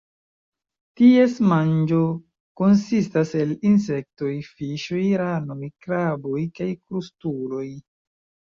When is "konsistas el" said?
2.61-3.53